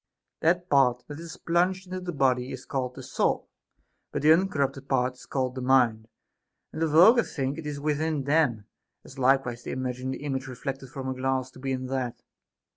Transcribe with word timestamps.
That 0.39 0.67
part 0.67 1.03
that 1.07 1.19
is 1.19 1.37
plunged 1.37 1.85
into 1.85 1.99
the 1.99 2.11
body 2.11 2.51
is 2.51 2.65
called 2.65 2.95
the 2.95 3.03
soul, 3.03 3.51
but 4.11 4.23
the 4.23 4.33
uncorrupted 4.33 4.89
part 4.89 5.13
is 5.13 5.27
called 5.27 5.53
the 5.53 5.61
mind, 5.61 6.07
and 6.73 6.81
the 6.81 6.87
vulgar 6.87 7.21
think 7.21 7.59
it 7.59 7.67
is 7.67 7.79
within 7.79 8.23
them, 8.23 8.65
as 9.05 9.19
likewise 9.19 9.61
they 9.61 9.69
imagine 9.73 10.09
the 10.09 10.23
image 10.23 10.47
reflected 10.47 10.89
from 10.89 11.07
a 11.07 11.13
glass 11.13 11.51
to 11.51 11.59
be 11.59 11.71
in 11.71 11.85
that. 11.85 12.19